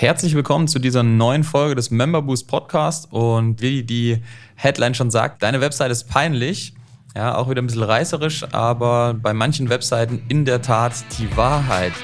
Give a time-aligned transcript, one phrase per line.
[0.00, 3.12] Herzlich willkommen zu dieser neuen Folge des Member Boost Podcast.
[3.12, 4.22] Und wie die
[4.54, 6.72] Headline schon sagt, deine Website ist peinlich.
[7.16, 11.94] Ja, auch wieder ein bisschen reißerisch, aber bei manchen Webseiten in der Tat die Wahrheit.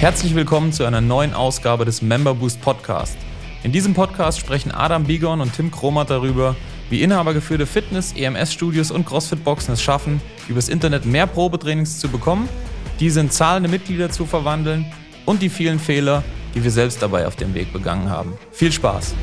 [0.00, 3.16] Herzlich willkommen zu einer neuen Ausgabe des Member Boost Podcast.
[3.62, 6.56] In diesem Podcast sprechen Adam Bigon und Tim Kromat darüber,
[6.90, 12.48] wie inhabergeführte Fitness-, EMS-Studios und CrossFit-Boxen es schaffen, übers Internet mehr Probetrainings zu bekommen,
[12.98, 14.84] diese in zahlende Mitglieder zu verwandeln
[15.26, 18.34] und die vielen Fehler, die wir selbst dabei auf dem Weg begangen haben.
[18.52, 19.14] Viel Spaß!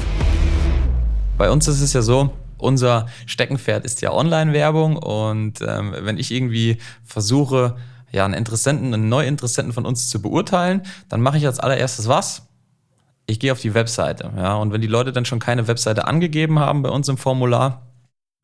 [1.37, 6.31] Bei uns ist es ja so, unser Steckenpferd ist ja Online-Werbung und ähm, wenn ich
[6.31, 7.75] irgendwie versuche,
[8.11, 12.47] ja, einen Interessenten, einen Neuinteressenten von uns zu beurteilen, dann mache ich als allererstes was?
[13.25, 14.31] Ich gehe auf die Webseite.
[14.35, 17.87] Ja, und wenn die Leute dann schon keine Webseite angegeben haben bei uns im Formular,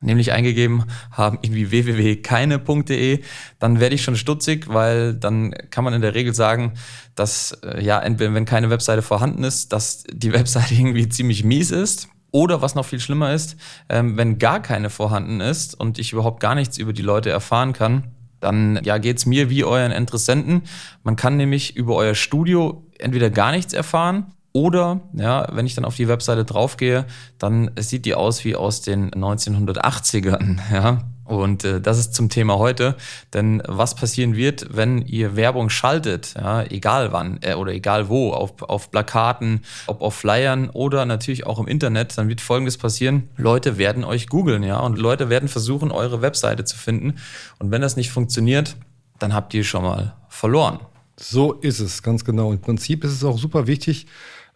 [0.00, 3.22] nämlich eingegeben haben, irgendwie www.keine.de,
[3.58, 6.74] dann werde ich schon stutzig, weil dann kann man in der Regel sagen,
[7.14, 11.70] dass, äh, ja, entweder wenn keine Webseite vorhanden ist, dass die Webseite irgendwie ziemlich mies
[11.70, 12.08] ist.
[12.30, 13.56] Oder was noch viel schlimmer ist,
[13.88, 17.72] ähm, wenn gar keine vorhanden ist und ich überhaupt gar nichts über die Leute erfahren
[17.72, 18.04] kann,
[18.38, 20.62] dann ja, geht's mir wie euren Interessenten.
[21.02, 25.84] Man kann nämlich über euer Studio entweder gar nichts erfahren oder, ja, wenn ich dann
[25.84, 27.04] auf die Webseite draufgehe,
[27.38, 31.04] dann sieht die aus wie aus den 1980ern, ja.
[31.24, 32.96] Und äh, das ist zum Thema heute.
[33.34, 38.32] Denn was passieren wird, wenn ihr Werbung schaltet, ja, egal wann äh, oder egal wo,
[38.32, 43.28] auf, auf Plakaten, ob auf Flyern oder natürlich auch im Internet, dann wird Folgendes passieren.
[43.36, 47.16] Leute werden euch googeln, ja, und Leute werden versuchen, eure Webseite zu finden.
[47.58, 48.76] Und wenn das nicht funktioniert,
[49.20, 50.80] dann habt ihr schon mal verloren.
[51.20, 52.52] So ist es, ganz genau.
[52.52, 54.06] Im Prinzip ist es auch super wichtig,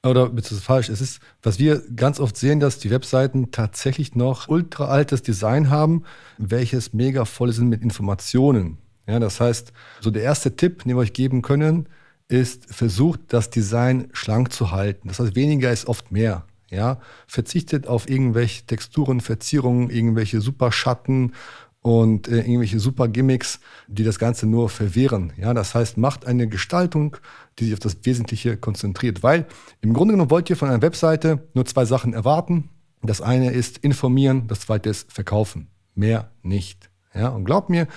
[0.04, 0.88] oder beziehungsweise falsch.
[0.88, 5.70] Es ist, was wir ganz oft sehen, dass die Webseiten tatsächlich noch ultra altes Design
[5.70, 6.04] haben,
[6.38, 8.78] welches mega voll ist mit Informationen.
[9.06, 11.88] Ja, das heißt, so der erste Tipp, den wir euch geben können,
[12.28, 15.08] ist, versucht das Design schlank zu halten.
[15.08, 16.44] Das heißt, weniger ist oft mehr.
[16.70, 21.34] Ja, verzichtet auf irgendwelche Texturen, Verzierungen, irgendwelche Superschatten
[21.82, 25.32] und äh, irgendwelche super Gimmicks, die das Ganze nur verwehren.
[25.36, 27.16] Ja, das heißt, macht eine Gestaltung,
[27.58, 29.46] die sich auf das Wesentliche konzentriert, weil
[29.80, 32.70] im Grunde genommen wollt ihr von einer Webseite nur zwei Sachen erwarten.
[33.02, 35.68] Das eine ist informieren, das zweite ist verkaufen.
[35.94, 36.88] Mehr nicht.
[37.14, 37.88] Ja, und glaubt mir,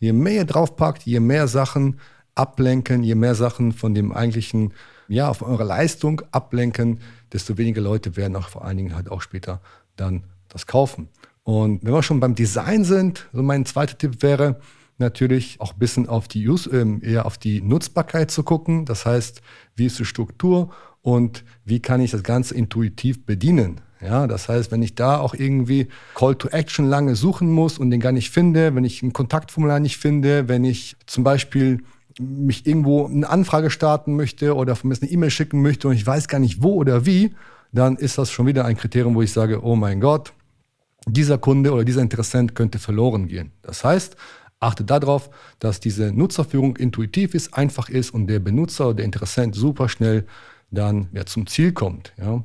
[0.00, 2.00] je mehr ihr draufpackt, je mehr Sachen
[2.34, 4.72] ablenken, je mehr Sachen von dem eigentlichen,
[5.06, 7.00] ja, von eurer Leistung ablenken,
[7.32, 9.60] desto weniger Leute werden auch vor allen Dingen halt auch später
[9.96, 11.08] dann das kaufen.
[11.44, 14.58] Und wenn wir schon beim Design sind, so mein zweiter Tipp wäre
[14.98, 18.84] natürlich auch ein bisschen auf die, Use, äh, eher auf die Nutzbarkeit zu gucken.
[18.86, 19.42] Das heißt,
[19.76, 20.70] wie ist die Struktur
[21.02, 23.80] und wie kann ich das Ganze intuitiv bedienen?
[24.00, 27.90] Ja, das heißt, wenn ich da auch irgendwie Call to Action lange suchen muss und
[27.90, 31.80] den gar nicht finde, wenn ich ein Kontaktformular nicht finde, wenn ich zum Beispiel
[32.18, 36.06] mich irgendwo eine Anfrage starten möchte oder von mir eine E-Mail schicken möchte und ich
[36.06, 37.34] weiß gar nicht wo oder wie,
[37.72, 40.32] dann ist das schon wieder ein Kriterium, wo ich sage, oh mein Gott,
[41.06, 43.52] dieser Kunde oder dieser Interessent könnte verloren gehen.
[43.62, 44.16] Das heißt,
[44.60, 49.54] achte darauf, dass diese Nutzerführung intuitiv ist, einfach ist und der Benutzer oder der Interessent
[49.54, 50.26] super schnell
[50.70, 52.12] dann ja, zum Ziel kommt.
[52.16, 52.42] Ja.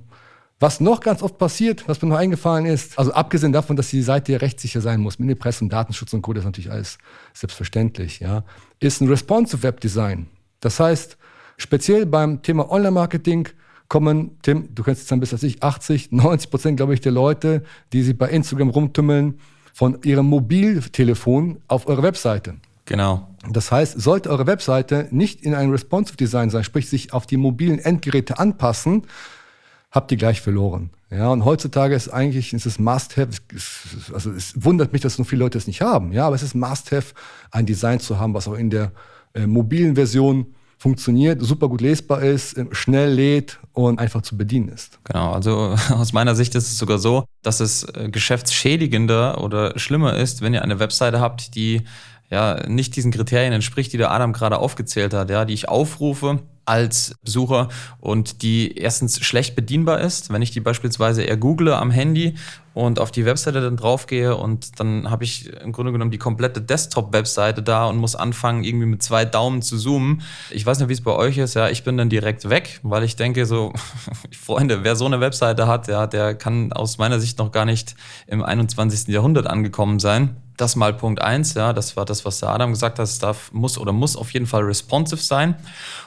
[0.59, 4.01] Was noch ganz oft passiert, was mir noch eingefallen ist, also abgesehen davon, dass die
[4.01, 6.97] Seite rechtssicher sein muss, mit und Datenschutz und Co., das ist natürlich alles
[7.33, 8.43] selbstverständlich, ja,
[8.81, 10.27] ist ein Responsive Web Design.
[10.59, 11.17] Das heißt,
[11.55, 13.47] speziell beim Thema Online-Marketing
[13.89, 17.11] kommen, Tim, du kennst jetzt ein bisschen als ich, 80, 90 Prozent, glaube ich, der
[17.11, 19.39] Leute, die sich bei Instagram rumtümmeln,
[19.73, 22.55] von ihrem Mobiltelefon auf eure Webseite.
[22.85, 23.27] Genau.
[23.49, 27.37] Das heißt, sollte eure Webseite nicht in einem responsive Design sein, sprich sich auf die
[27.37, 29.03] mobilen Endgeräte anpassen,
[29.91, 30.89] habt ihr gleich verloren.
[31.11, 33.29] Ja, und heutzutage ist eigentlich ist es Must-have.
[34.13, 36.11] Also es wundert mich, dass so viele Leute es nicht haben.
[36.11, 37.13] Ja, aber es ist Must-have,
[37.51, 38.91] ein Design zu haben, was auch in der
[39.33, 40.47] äh, mobilen Version
[40.79, 44.97] funktioniert, super gut lesbar ist, schnell lädt und einfach zu bedienen ist.
[45.03, 50.15] Genau, also aus meiner Sicht ist es sogar so, dass es äh, geschäftsschädigender oder schlimmer
[50.15, 51.81] ist, wenn ihr eine Webseite habt, die
[52.31, 56.39] ja nicht diesen Kriterien entspricht, die der Adam gerade aufgezählt hat, ja, die ich aufrufe
[56.69, 57.67] als Besucher
[57.99, 62.35] und die erstens schlecht bedienbar ist, wenn ich die beispielsweise eher google am Handy
[62.75, 66.61] und auf die Webseite dann draufgehe und dann habe ich im Grunde genommen die komplette
[66.61, 70.21] Desktop-Webseite da und muss anfangen, irgendwie mit zwei Daumen zu zoomen.
[70.51, 73.03] Ich weiß nicht, wie es bei euch ist, ja, ich bin dann direkt weg, weil
[73.03, 73.73] ich denke so,
[74.31, 77.95] Freunde, wer so eine Webseite hat, ja, der kann aus meiner Sicht noch gar nicht
[78.27, 79.07] im 21.
[79.07, 80.37] Jahrhundert angekommen sein.
[80.59, 83.49] Das mal Punkt eins, ja, das war das, was der Adam gesagt hat, es darf,
[83.53, 85.55] muss oder muss auf jeden Fall responsive sein.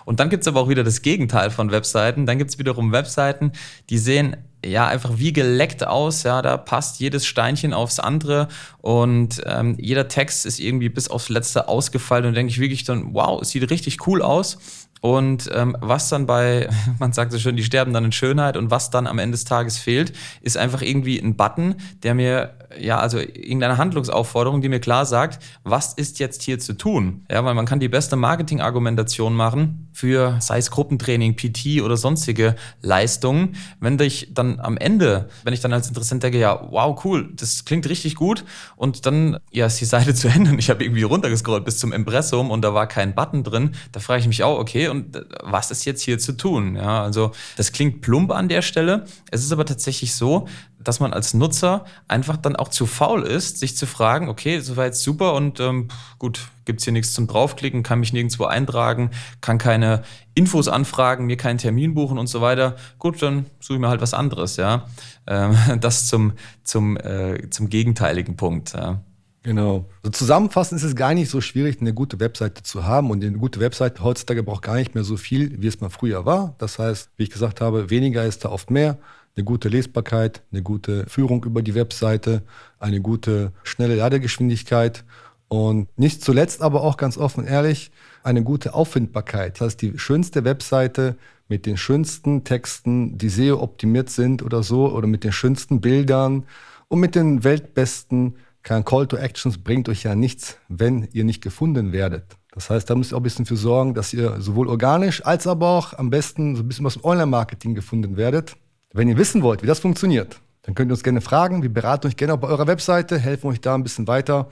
[0.05, 2.27] Und dann gibt es aber auch wieder das Gegenteil von Webseiten.
[2.27, 3.53] Dann gibt es wiederum Webseiten,
[3.89, 6.23] die sehen ja einfach wie geleckt aus.
[6.25, 8.49] Ja, da passt jedes Steinchen aufs andere
[8.83, 13.15] und ähm, jeder Text ist irgendwie bis aufs Letzte ausgefallen und denke ich wirklich dann,
[13.15, 14.59] wow, es sieht richtig cool aus.
[15.03, 16.69] Und ähm, was dann bei,
[17.01, 19.45] man sagt so schön, die sterben dann in Schönheit und was dann am Ende des
[19.45, 20.13] Tages fehlt,
[20.43, 25.43] ist einfach irgendwie ein Button, der mir, ja, also irgendeine Handlungsaufforderung, die mir klar sagt,
[25.65, 27.27] was ist jetzt hier zu tun?
[27.29, 32.55] Ja, weil man kann die beste Marketing-Argumentation machen für, sei es Gruppentraining, PT oder sonstige
[32.81, 33.57] Leistungen.
[33.81, 37.65] Wenn ich dann am Ende, wenn ich dann als Interessent denke, ja, wow, cool, das
[37.65, 38.45] klingt richtig gut
[38.77, 41.93] und dann, ja, ist die Seite zu Ende und ich habe irgendwie runtergescrollt bis zum
[41.93, 45.25] Impressum und da war kein Button drin, da frage ich mich auch, okay, und äh,
[45.43, 46.77] was ist jetzt hier zu tun?
[46.77, 49.05] Ja, also das klingt plump an der Stelle.
[49.31, 50.47] Es ist aber tatsächlich so,
[50.79, 54.77] dass man als Nutzer einfach dann auch zu faul ist, sich zu fragen, okay, das
[54.77, 59.11] war jetzt super und ähm, gut, gibt's hier nichts zum draufklicken, kann mich nirgendwo eintragen,
[59.41, 60.03] kann keine
[60.35, 62.77] Infos anfragen, mir keinen Termin buchen und so weiter.
[62.99, 64.87] Gut, dann suche ich mir halt was anderes, ja.
[65.27, 66.33] Ähm, das zum,
[66.65, 68.73] zum, äh, zum gegenteiligen Punkt.
[68.75, 69.03] Ja.
[69.43, 69.87] Genau.
[70.03, 73.11] Also zusammenfassend ist es gar nicht so schwierig, eine gute Webseite zu haben.
[73.11, 76.25] Und eine gute Webseite heutzutage braucht gar nicht mehr so viel, wie es mal früher
[76.25, 76.55] war.
[76.59, 78.99] Das heißt, wie ich gesagt habe, weniger ist da oft mehr.
[79.35, 82.43] Eine gute Lesbarkeit, eine gute Führung über die Webseite,
[82.79, 85.05] eine gute schnelle Ladegeschwindigkeit
[85.49, 87.91] und nicht zuletzt aber auch ganz offen ehrlich,
[88.23, 89.57] eine gute Auffindbarkeit.
[89.57, 91.17] Das heißt, die schönste Webseite
[91.49, 96.45] mit den schönsten Texten, die SEO optimiert sind oder so, oder mit den schönsten Bildern
[96.89, 101.43] und mit den weltbesten kein Call to Actions bringt euch ja nichts, wenn ihr nicht
[101.43, 102.37] gefunden werdet.
[102.53, 105.47] Das heißt, da müsst ihr auch ein bisschen für sorgen, dass ihr sowohl organisch als
[105.47, 108.57] aber auch am besten so ein bisschen was im Online-Marketing gefunden werdet.
[108.93, 111.63] Wenn ihr wissen wollt, wie das funktioniert, dann könnt ihr uns gerne fragen.
[111.63, 114.49] Wir beraten euch gerne auch bei eurer Webseite, helfen euch da ein bisschen weiter.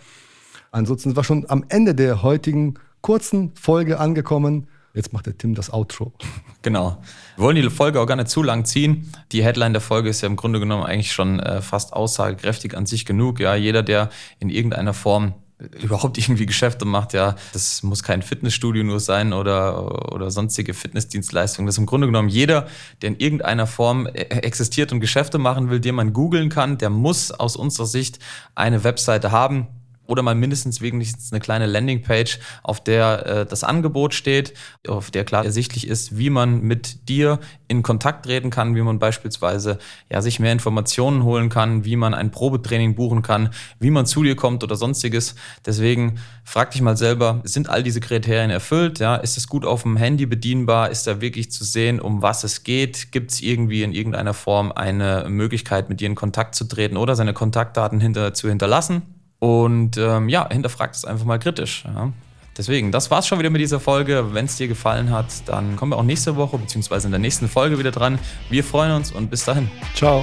[0.71, 4.69] Ansonsten sind wir schon am Ende der heutigen kurzen Folge angekommen.
[4.93, 6.13] Jetzt macht der Tim das Outro.
[6.63, 6.99] Genau.
[7.37, 9.11] Wir wollen die Folge auch gar nicht zu lang ziehen.
[9.33, 12.85] Die Headline der Folge ist ja im Grunde genommen eigentlich schon äh, fast aussagekräftig an
[12.85, 13.41] sich genug.
[13.41, 14.11] Ja, jeder, der
[14.41, 19.33] in irgendeiner Form äh, überhaupt irgendwie Geschäfte macht, ja, das muss kein Fitnessstudio nur sein
[19.33, 21.65] oder, oder sonstige Fitnessdienstleistungen.
[21.65, 22.67] Das ist im Grunde genommen jeder,
[23.01, 26.91] der in irgendeiner Form äh, existiert und Geschäfte machen will, den man googeln kann, der
[26.91, 28.19] muss aus unserer Sicht
[28.55, 29.69] eine Webseite haben
[30.11, 34.55] oder mal mindestens wenigstens eine kleine Landingpage, auf der äh, das Angebot steht,
[34.87, 38.99] auf der klar ersichtlich ist, wie man mit dir in Kontakt treten kann, wie man
[38.99, 39.79] beispielsweise
[40.11, 44.25] ja, sich mehr Informationen holen kann, wie man ein Probetraining buchen kann, wie man zu
[44.25, 45.37] dir kommt oder sonstiges.
[45.65, 48.99] Deswegen frag dich mal selber, sind all diese Kriterien erfüllt?
[48.99, 49.15] Ja?
[49.15, 50.91] Ist es gut auf dem Handy bedienbar?
[50.91, 53.13] Ist da wirklich zu sehen, um was es geht?
[53.13, 57.15] Gibt es irgendwie in irgendeiner Form eine Möglichkeit, mit dir in Kontakt zu treten oder
[57.15, 59.20] seine Kontaktdaten hinter, zu hinterlassen?
[59.41, 61.85] Und ähm, ja, hinterfragt es einfach mal kritisch.
[61.87, 62.13] Ja.
[62.57, 64.35] Deswegen, das war's schon wieder mit dieser Folge.
[64.35, 67.07] Wenn es dir gefallen hat, dann kommen wir auch nächste Woche bzw.
[67.07, 68.19] in der nächsten Folge wieder dran.
[68.51, 69.71] Wir freuen uns und bis dahin.
[69.95, 70.23] Ciao.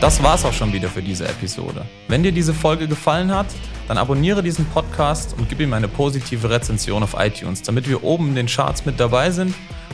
[0.00, 1.84] Das war's auch schon wieder für diese Episode.
[2.06, 3.46] Wenn dir diese Folge gefallen hat,
[3.88, 8.28] dann abonniere diesen Podcast und gib ihm eine positive Rezension auf iTunes, damit wir oben
[8.28, 9.54] in den Charts mit dabei sind